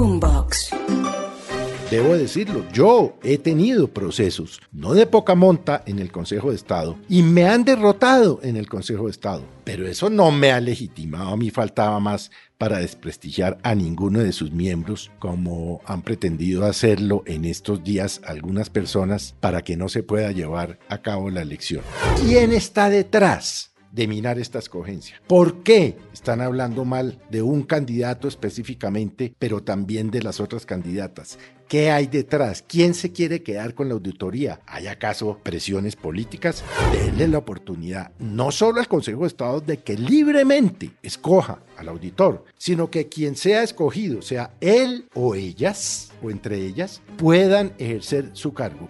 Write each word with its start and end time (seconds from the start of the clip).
Boombox. 0.00 0.70
Debo 1.90 2.16
decirlo, 2.16 2.64
yo 2.72 3.18
he 3.22 3.36
tenido 3.36 3.88
procesos, 3.88 4.62
no 4.72 4.94
de 4.94 5.06
poca 5.06 5.34
monta 5.34 5.82
en 5.84 5.98
el 5.98 6.10
Consejo 6.10 6.48
de 6.48 6.56
Estado, 6.56 6.96
y 7.06 7.22
me 7.22 7.46
han 7.46 7.64
derrotado 7.64 8.40
en 8.42 8.56
el 8.56 8.66
Consejo 8.66 9.04
de 9.04 9.10
Estado, 9.10 9.42
pero 9.62 9.86
eso 9.86 10.08
no 10.08 10.30
me 10.30 10.52
ha 10.52 10.60
legitimado, 10.60 11.28
a 11.28 11.36
mí 11.36 11.50
faltaba 11.50 12.00
más 12.00 12.30
para 12.56 12.78
desprestigiar 12.78 13.58
a 13.62 13.74
ninguno 13.74 14.20
de 14.20 14.32
sus 14.32 14.52
miembros, 14.52 15.10
como 15.18 15.82
han 15.84 16.00
pretendido 16.00 16.64
hacerlo 16.64 17.22
en 17.26 17.44
estos 17.44 17.84
días 17.84 18.22
algunas 18.24 18.70
personas 18.70 19.34
para 19.40 19.60
que 19.60 19.76
no 19.76 19.90
se 19.90 20.02
pueda 20.02 20.32
llevar 20.32 20.78
a 20.88 21.02
cabo 21.02 21.28
la 21.28 21.42
elección. 21.42 21.82
¿Quién 22.24 22.52
está 22.52 22.88
detrás? 22.88 23.69
De 23.92 24.06
minar 24.06 24.38
esta 24.38 24.58
escogencia. 24.58 25.20
¿Por 25.26 25.62
qué 25.62 25.96
están 26.12 26.40
hablando 26.40 26.84
mal 26.84 27.18
de 27.30 27.42
un 27.42 27.62
candidato 27.62 28.28
específicamente, 28.28 29.34
pero 29.38 29.62
también 29.62 30.10
de 30.10 30.22
las 30.22 30.40
otras 30.40 30.66
candidatas? 30.66 31.38
¿Qué 31.70 31.92
hay 31.92 32.08
detrás? 32.08 32.64
¿Quién 32.66 32.94
se 32.94 33.12
quiere 33.12 33.44
quedar 33.44 33.74
con 33.74 33.86
la 33.86 33.94
auditoría? 33.94 34.60
¿Hay 34.66 34.88
acaso 34.88 35.38
presiones 35.40 35.94
políticas? 35.94 36.64
Denle 36.92 37.28
la 37.28 37.38
oportunidad, 37.38 38.10
no 38.18 38.50
solo 38.50 38.80
al 38.80 38.88
Consejo 38.88 39.20
de 39.20 39.28
Estado, 39.28 39.60
de 39.60 39.78
que 39.78 39.96
libremente 39.96 40.90
escoja 41.00 41.60
al 41.76 41.88
auditor, 41.88 42.44
sino 42.58 42.90
que 42.90 43.08
quien 43.08 43.36
sea 43.36 43.62
escogido, 43.62 44.20
sea 44.20 44.50
él 44.60 45.08
o 45.14 45.36
ellas, 45.36 46.10
o 46.20 46.30
entre 46.32 46.56
ellas, 46.56 47.02
puedan 47.16 47.72
ejercer 47.78 48.30
su 48.32 48.52
cargo. 48.52 48.88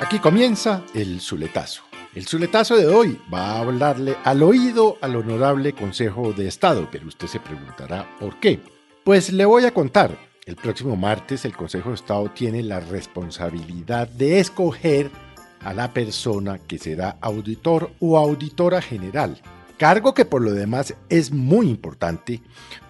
Aquí 0.00 0.18
comienza 0.18 0.82
el 0.94 1.20
Zuletazo. 1.20 1.82
El 2.14 2.28
suletazo 2.28 2.76
de 2.76 2.86
hoy 2.86 3.20
va 3.32 3.50
a 3.50 3.58
hablarle 3.58 4.16
al 4.22 4.44
oído 4.44 4.98
al 5.00 5.16
honorable 5.16 5.72
Consejo 5.72 6.32
de 6.32 6.46
Estado, 6.46 6.88
pero 6.92 7.08
usted 7.08 7.26
se 7.26 7.40
preguntará 7.40 8.08
por 8.20 8.38
qué. 8.38 8.60
Pues 9.02 9.32
le 9.32 9.44
voy 9.44 9.64
a 9.64 9.74
contar. 9.74 10.16
El 10.46 10.54
próximo 10.54 10.94
martes 10.94 11.44
el 11.44 11.56
Consejo 11.56 11.88
de 11.88 11.96
Estado 11.96 12.30
tiene 12.30 12.62
la 12.62 12.78
responsabilidad 12.78 14.06
de 14.06 14.38
escoger 14.38 15.10
a 15.58 15.74
la 15.74 15.92
persona 15.92 16.58
que 16.58 16.78
será 16.78 17.18
auditor 17.20 17.90
o 17.98 18.16
auditora 18.16 18.80
general. 18.80 19.40
Cargo 19.76 20.14
que 20.14 20.24
por 20.24 20.40
lo 20.40 20.52
demás 20.52 20.94
es 21.08 21.32
muy 21.32 21.68
importante 21.68 22.42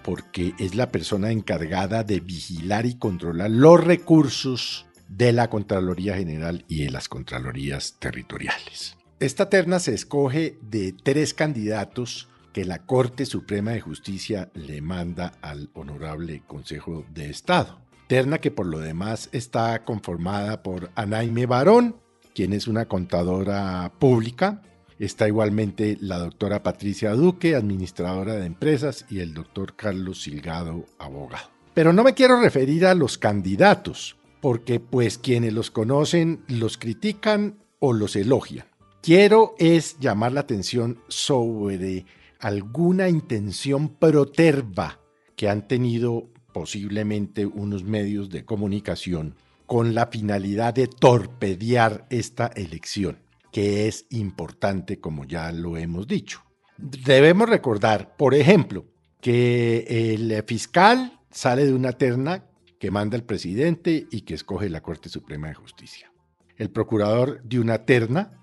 porque 0.03 0.53
es 0.59 0.75
la 0.75 0.91
persona 0.91 1.31
encargada 1.31 2.03
de 2.03 2.19
vigilar 2.19 2.85
y 2.85 2.99
controlar 2.99 3.49
los 3.49 3.83
recursos 3.83 4.85
de 5.07 5.33
la 5.33 5.49
Contraloría 5.49 6.15
General 6.15 6.63
y 6.67 6.83
de 6.83 6.91
las 6.91 7.09
Contralorías 7.09 7.95
Territoriales. 7.97 8.95
Esta 9.21 9.49
terna 9.49 9.79
se 9.79 9.93
escoge 9.93 10.57
de 10.61 10.91
tres 10.91 11.33
candidatos 11.33 12.27
que 12.51 12.65
la 12.65 12.79
Corte 12.79 13.25
Suprema 13.25 13.71
de 13.71 13.79
Justicia 13.79 14.51
le 14.53 14.81
manda 14.81 15.31
al 15.41 15.69
Honorable 15.73 16.43
Consejo 16.45 17.05
de 17.13 17.29
Estado. 17.29 17.79
Terna 18.07 18.39
que 18.39 18.51
por 18.51 18.65
lo 18.65 18.79
demás 18.79 19.29
está 19.31 19.85
conformada 19.85 20.61
por 20.63 20.91
Anaime 20.95 21.45
Barón, 21.45 21.95
quien 22.33 22.51
es 22.51 22.67
una 22.67 22.87
contadora 22.87 23.93
pública. 23.99 24.61
Está 24.99 25.29
igualmente 25.29 25.97
la 26.01 26.17
doctora 26.19 26.61
Patricia 26.61 27.11
Duque, 27.13 27.55
administradora 27.55 28.35
de 28.35 28.45
empresas, 28.45 29.05
y 29.09 29.21
el 29.21 29.33
doctor 29.33 29.77
Carlos 29.77 30.23
Silgado, 30.23 30.87
abogado. 30.99 31.49
Pero 31.73 31.93
no 31.93 32.03
me 32.03 32.15
quiero 32.15 32.41
referir 32.41 32.85
a 32.85 32.93
los 32.93 33.17
candidatos, 33.17 34.17
porque 34.41 34.81
pues 34.81 35.17
quienes 35.17 35.53
los 35.53 35.71
conocen 35.71 36.43
los 36.49 36.77
critican 36.77 37.59
o 37.79 37.93
los 37.93 38.17
elogian. 38.17 38.65
Quiero 39.05 39.53
es 39.59 39.99
llamar 39.99 40.31
la 40.31 40.39
atención 40.39 40.97
sobre 41.09 42.07
alguna 42.39 43.07
intención 43.07 43.87
proterva 43.87 44.99
que 45.35 45.47
han 45.47 45.67
tenido 45.67 46.31
posiblemente 46.51 47.45
unos 47.45 47.83
medios 47.83 48.31
de 48.31 48.45
comunicación 48.45 49.35
con 49.67 49.93
la 49.93 50.07
finalidad 50.07 50.73
de 50.73 50.87
torpedear 50.87 52.07
esta 52.09 52.47
elección, 52.47 53.19
que 53.51 53.87
es 53.87 54.07
importante 54.09 54.99
como 54.99 55.25
ya 55.25 55.51
lo 55.51 55.77
hemos 55.77 56.07
dicho. 56.07 56.41
Debemos 56.75 57.47
recordar, 57.47 58.17
por 58.17 58.33
ejemplo, 58.33 58.87
que 59.21 60.15
el 60.15 60.43
fiscal 60.47 61.19
sale 61.29 61.67
de 61.67 61.75
una 61.75 61.91
terna 61.91 62.45
que 62.79 62.89
manda 62.89 63.15
el 63.15 63.23
presidente 63.23 64.07
y 64.09 64.21
que 64.21 64.33
escoge 64.33 64.67
la 64.67 64.81
Corte 64.81 65.09
Suprema 65.09 65.49
de 65.49 65.53
Justicia. 65.53 66.11
El 66.57 66.71
procurador 66.71 67.43
de 67.43 67.59
una 67.59 67.85
terna 67.85 68.41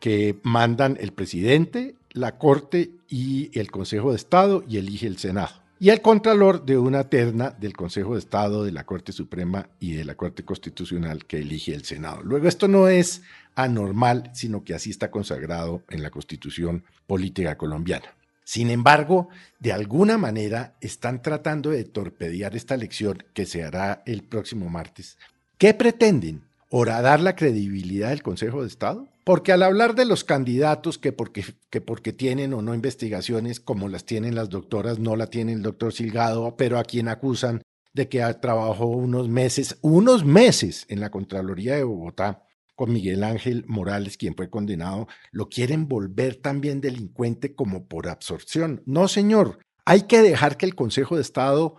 que 0.00 0.38
mandan 0.42 0.96
el 1.00 1.12
presidente, 1.12 1.94
la 2.10 2.38
Corte 2.38 2.90
y 3.08 3.56
el 3.58 3.70
Consejo 3.70 4.10
de 4.10 4.16
Estado 4.16 4.64
y 4.66 4.78
elige 4.78 5.06
el 5.06 5.18
Senado. 5.18 5.60
Y 5.78 5.90
el 5.90 6.02
Contralor 6.02 6.66
de 6.66 6.76
una 6.76 7.04
terna 7.04 7.50
del 7.58 7.74
Consejo 7.74 8.14
de 8.14 8.18
Estado, 8.18 8.64
de 8.64 8.72
la 8.72 8.84
Corte 8.84 9.12
Suprema 9.12 9.68
y 9.78 9.92
de 9.92 10.04
la 10.04 10.14
Corte 10.14 10.44
Constitucional 10.44 11.24
que 11.24 11.38
elige 11.38 11.72
el 11.72 11.84
Senado. 11.84 12.22
Luego, 12.22 12.48
esto 12.48 12.68
no 12.68 12.88
es 12.88 13.22
anormal, 13.54 14.30
sino 14.34 14.62
que 14.62 14.74
así 14.74 14.90
está 14.90 15.10
consagrado 15.10 15.82
en 15.88 16.02
la 16.02 16.10
Constitución 16.10 16.84
Política 17.06 17.56
Colombiana. 17.56 18.14
Sin 18.44 18.68
embargo, 18.68 19.28
de 19.58 19.72
alguna 19.72 20.18
manera 20.18 20.74
están 20.80 21.22
tratando 21.22 21.70
de 21.70 21.84
torpedear 21.84 22.56
esta 22.56 22.74
elección 22.74 23.22
que 23.32 23.46
se 23.46 23.62
hará 23.62 24.02
el 24.06 24.22
próximo 24.22 24.68
martes. 24.68 25.16
¿Qué 25.56 25.72
pretenden? 25.72 26.42
¿Horadar 26.72 27.20
la 27.20 27.34
credibilidad 27.34 28.10
del 28.10 28.22
Consejo 28.22 28.60
de 28.62 28.68
Estado? 28.68 29.08
Porque 29.24 29.50
al 29.50 29.64
hablar 29.64 29.96
de 29.96 30.04
los 30.04 30.22
candidatos 30.22 30.98
que 30.98 31.12
porque, 31.12 31.44
que 31.68 31.80
porque 31.80 32.12
tienen 32.12 32.54
o 32.54 32.62
no 32.62 32.76
investigaciones 32.76 33.58
como 33.58 33.88
las 33.88 34.04
tienen 34.04 34.36
las 34.36 34.50
doctoras, 34.50 35.00
no 35.00 35.16
la 35.16 35.26
tiene 35.26 35.52
el 35.52 35.62
doctor 35.62 35.92
Silgado, 35.92 36.54
pero 36.56 36.78
a 36.78 36.84
quien 36.84 37.08
acusan 37.08 37.60
de 37.92 38.08
que 38.08 38.22
trabajó 38.40 38.86
unos 38.86 39.28
meses, 39.28 39.78
unos 39.82 40.24
meses 40.24 40.86
en 40.88 41.00
la 41.00 41.10
Contraloría 41.10 41.74
de 41.74 41.82
Bogotá 41.82 42.44
con 42.76 42.92
Miguel 42.92 43.24
Ángel 43.24 43.64
Morales, 43.66 44.16
quien 44.16 44.36
fue 44.36 44.48
condenado, 44.48 45.08
lo 45.32 45.48
quieren 45.48 45.88
volver 45.88 46.36
también 46.36 46.80
delincuente 46.80 47.56
como 47.56 47.88
por 47.88 48.08
absorción. 48.08 48.84
No, 48.86 49.08
señor, 49.08 49.58
hay 49.84 50.02
que 50.02 50.22
dejar 50.22 50.56
que 50.56 50.66
el 50.66 50.76
Consejo 50.76 51.16
de 51.16 51.22
Estado 51.22 51.78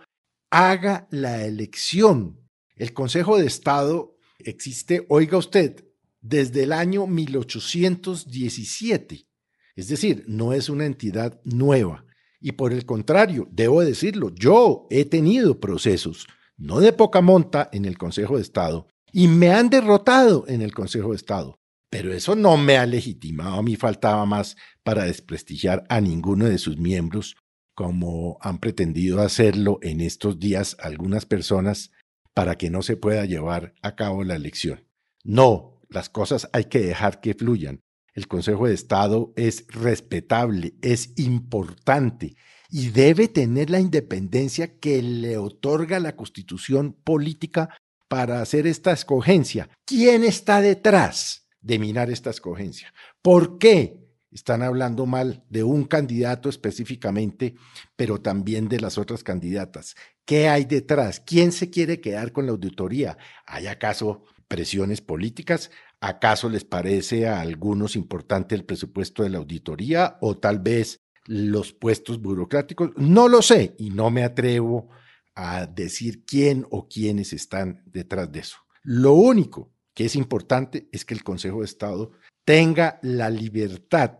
haga 0.50 1.08
la 1.10 1.46
elección. 1.46 2.38
El 2.76 2.92
Consejo 2.92 3.38
de 3.38 3.46
Estado 3.46 4.11
existe, 4.44 5.06
oiga 5.08 5.38
usted, 5.38 5.84
desde 6.20 6.62
el 6.62 6.72
año 6.72 7.06
1817. 7.06 9.26
Es 9.74 9.88
decir, 9.88 10.24
no 10.26 10.52
es 10.52 10.68
una 10.68 10.86
entidad 10.86 11.40
nueva. 11.44 12.04
Y 12.40 12.52
por 12.52 12.72
el 12.72 12.84
contrario, 12.84 13.48
debo 13.50 13.82
decirlo, 13.82 14.34
yo 14.34 14.86
he 14.90 15.04
tenido 15.04 15.60
procesos, 15.60 16.26
no 16.56 16.80
de 16.80 16.92
poca 16.92 17.20
monta, 17.20 17.70
en 17.72 17.84
el 17.84 17.96
Consejo 17.96 18.36
de 18.36 18.42
Estado, 18.42 18.88
y 19.12 19.28
me 19.28 19.50
han 19.50 19.70
derrotado 19.70 20.44
en 20.48 20.62
el 20.62 20.74
Consejo 20.74 21.10
de 21.10 21.16
Estado. 21.16 21.58
Pero 21.90 22.12
eso 22.12 22.34
no 22.34 22.56
me 22.56 22.78
ha 22.78 22.86
legitimado, 22.86 23.56
a 23.56 23.62
mí 23.62 23.76
faltaba 23.76 24.24
más 24.24 24.56
para 24.82 25.04
desprestigiar 25.04 25.84
a 25.88 26.00
ninguno 26.00 26.46
de 26.46 26.58
sus 26.58 26.78
miembros, 26.78 27.36
como 27.74 28.38
han 28.40 28.58
pretendido 28.58 29.20
hacerlo 29.20 29.78
en 29.82 30.00
estos 30.00 30.38
días 30.38 30.76
algunas 30.80 31.26
personas, 31.26 31.90
para 32.34 32.56
que 32.56 32.70
no 32.70 32.82
se 32.82 32.96
pueda 32.96 33.24
llevar 33.24 33.74
a 33.82 33.94
cabo 33.94 34.24
la 34.24 34.34
elección. 34.34 34.86
No, 35.24 35.80
las 35.88 36.08
cosas 36.08 36.48
hay 36.52 36.64
que 36.64 36.80
dejar 36.80 37.20
que 37.20 37.34
fluyan. 37.34 37.80
El 38.14 38.28
Consejo 38.28 38.66
de 38.66 38.74
Estado 38.74 39.32
es 39.36 39.66
respetable, 39.68 40.74
es 40.82 41.18
importante 41.18 42.36
y 42.68 42.90
debe 42.90 43.28
tener 43.28 43.70
la 43.70 43.80
independencia 43.80 44.78
que 44.78 45.02
le 45.02 45.36
otorga 45.36 46.00
la 46.00 46.16
constitución 46.16 46.92
política 46.92 47.76
para 48.08 48.42
hacer 48.42 48.66
esta 48.66 48.92
escogencia. 48.92 49.70
¿Quién 49.86 50.24
está 50.24 50.60
detrás 50.60 51.48
de 51.60 51.78
minar 51.78 52.10
esta 52.10 52.30
escogencia? 52.30 52.92
¿Por 53.22 53.58
qué 53.58 54.01
están 54.32 54.62
hablando 54.62 55.06
mal 55.06 55.44
de 55.50 55.62
un 55.62 55.84
candidato 55.84 56.48
específicamente, 56.48 57.54
pero 57.96 58.20
también 58.20 58.68
de 58.68 58.80
las 58.80 58.98
otras 58.98 59.22
candidatas? 59.22 59.94
¿Qué 60.24 60.48
hay 60.48 60.64
detrás? 60.64 61.20
¿Quién 61.20 61.52
se 61.52 61.70
quiere 61.70 62.00
quedar 62.00 62.32
con 62.32 62.46
la 62.46 62.52
auditoría? 62.52 63.18
¿Hay 63.46 63.66
acaso 63.66 64.24
presiones 64.48 65.00
políticas? 65.00 65.70
¿Acaso 66.00 66.48
les 66.48 66.64
parece 66.64 67.28
a 67.28 67.40
algunos 67.40 67.96
importante 67.96 68.54
el 68.54 68.64
presupuesto 68.64 69.22
de 69.22 69.30
la 69.30 69.38
auditoría 69.38 70.18
o 70.20 70.36
tal 70.36 70.58
vez 70.58 71.00
los 71.26 71.72
puestos 71.72 72.20
burocráticos? 72.20 72.90
No 72.96 73.28
lo 73.28 73.42
sé 73.42 73.74
y 73.78 73.90
no 73.90 74.10
me 74.10 74.24
atrevo 74.24 74.88
a 75.34 75.66
decir 75.66 76.24
quién 76.24 76.66
o 76.70 76.88
quiénes 76.88 77.32
están 77.32 77.82
detrás 77.86 78.30
de 78.32 78.40
eso. 78.40 78.56
Lo 78.82 79.12
único 79.14 79.72
que 79.94 80.06
es 80.06 80.16
importante 80.16 80.88
es 80.92 81.04
que 81.04 81.14
el 81.14 81.22
Consejo 81.22 81.60
de 81.60 81.66
Estado 81.66 82.12
tenga 82.44 82.98
la 83.02 83.30
libertad 83.30 84.18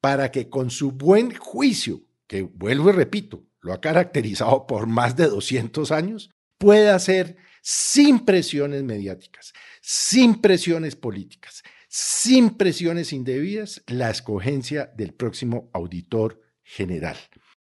para 0.00 0.30
que 0.30 0.48
con 0.48 0.70
su 0.70 0.92
buen 0.92 1.34
juicio, 1.34 2.02
que 2.26 2.42
vuelvo 2.42 2.90
y 2.90 2.92
repito, 2.92 3.46
lo 3.60 3.72
ha 3.72 3.80
caracterizado 3.80 4.66
por 4.66 4.86
más 4.86 5.16
de 5.16 5.26
200 5.26 5.90
años, 5.90 6.30
pueda 6.58 6.94
hacer 6.94 7.36
sin 7.62 8.24
presiones 8.26 8.82
mediáticas, 8.82 9.54
sin 9.80 10.42
presiones 10.42 10.96
políticas, 10.96 11.62
sin 11.88 12.50
presiones 12.50 13.12
indebidas, 13.12 13.82
la 13.86 14.10
escogencia 14.10 14.92
del 14.96 15.14
próximo 15.14 15.70
auditor 15.72 16.42
general. 16.62 17.16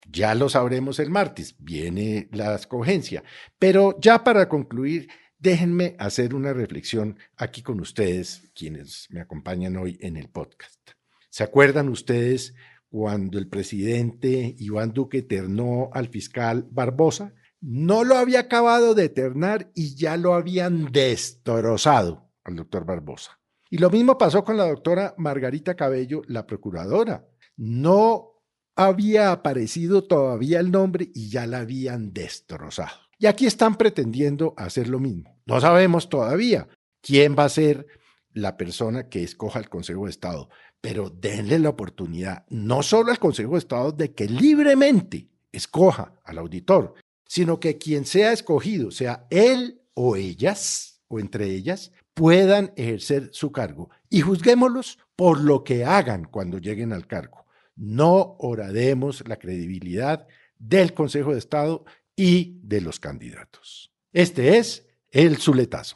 Ya 0.10 0.36
lo 0.36 0.50
sabremos 0.50 1.00
el 1.00 1.10
martes, 1.10 1.56
viene 1.60 2.28
la 2.32 2.56
escogencia. 2.56 3.24
Pero 3.60 3.98
ya 4.02 4.24
para 4.24 4.50
concluir, 4.50 5.08
déjenme 5.40 5.96
hacer 6.00 6.34
una 6.36 6.54
reflexión 6.54 7.18
aquí 7.36 7.62
con 7.62 7.80
ustedes, 7.80 8.52
quienes 8.56 9.08
me 9.10 9.22
acompañan 9.22 9.78
hoy 9.78 9.98
en 10.02 10.18
el 10.18 10.30
podcast. 10.30 10.92
¿Se 11.30 11.44
acuerdan 11.44 11.90
ustedes 11.90 12.56
cuando 12.90 13.38
el 13.38 13.48
presidente 13.48 14.56
Iván 14.58 14.94
Duque 14.94 15.22
ternó 15.22 15.90
al 15.94 16.08
fiscal 16.08 16.68
Barbosa? 16.72 17.34
No 17.60 18.04
lo 18.04 18.18
había 18.18 18.42
acabado 18.42 18.96
de 18.96 19.10
ternar 19.10 19.72
y 19.76 19.96
ya 19.96 20.18
lo 20.18 20.34
habían 20.34 20.92
destrozado 20.92 22.32
al 22.44 22.56
doctor 22.56 22.86
Barbosa. 22.86 23.40
Y 23.70 23.80
lo 23.80 23.90
mismo 23.90 24.18
pasó 24.18 24.44
con 24.44 24.58
la 24.58 24.68
doctora 24.68 25.14
Margarita 25.18 25.76
Cabello, 25.76 26.22
la 26.28 26.48
procuradora. 26.48 27.28
No 27.58 28.38
había 28.76 29.32
aparecido 29.32 30.06
todavía 30.06 30.60
el 30.60 30.72
nombre 30.72 31.10
y 31.14 31.30
ya 31.30 31.48
la 31.48 31.60
habían 31.60 32.14
destrozado. 32.14 33.07
Y 33.18 33.26
aquí 33.26 33.46
están 33.46 33.76
pretendiendo 33.76 34.54
hacer 34.58 34.88
lo 34.88 35.00
mismo. 35.00 35.40
No 35.46 35.60
sabemos 35.60 36.10
todavía 36.10 36.68
quién 37.02 37.36
va 37.38 37.46
a 37.46 37.50
ser 37.50 37.88
la 38.34 38.58
persona 38.58 39.10
que 39.10 39.24
escoja 39.24 39.60
el 39.60 39.70
Consejo 39.70 40.06
de 40.06 40.12
Estado, 40.12 40.50
pero 40.82 41.10
denle 41.10 41.58
la 41.60 41.70
oportunidad, 41.70 42.46
no 42.50 42.84
solo 42.84 43.12
al 43.12 43.20
Consejo 43.20 43.54
de 43.54 43.60
Estado, 43.60 43.92
de 43.92 44.14
que 44.14 44.28
libremente 44.28 45.30
escoja 45.52 46.14
al 46.24 46.38
auditor, 46.38 46.94
sino 47.26 47.60
que 47.60 47.78
quien 47.78 48.06
sea 48.06 48.32
escogido, 48.32 48.92
sea 48.92 49.26
él 49.32 49.82
o 49.96 50.16
ellas, 50.16 51.02
o 51.08 51.20
entre 51.20 51.46
ellas, 51.46 51.92
puedan 52.14 52.74
ejercer 52.76 53.30
su 53.32 53.52
cargo. 53.52 53.90
Y 54.10 54.22
juzguémoslos 54.22 55.00
por 55.16 55.42
lo 55.42 55.64
que 55.64 55.84
hagan 55.84 56.26
cuando 56.26 56.60
lleguen 56.60 56.94
al 56.94 57.08
cargo 57.08 57.48
no 57.78 58.36
horademos 58.40 59.24
la 59.28 59.38
credibilidad 59.38 60.28
del 60.58 60.94
Consejo 60.94 61.32
de 61.32 61.40
Estado 61.40 61.86
y 62.18 62.60
de 62.64 62.82
los 62.82 63.00
candidatos. 63.00 63.94
Este 64.12 64.58
es 64.58 64.86
el 65.12 65.38
Zuletazo. 65.38 65.96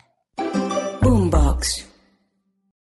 Boombox. 1.02 1.91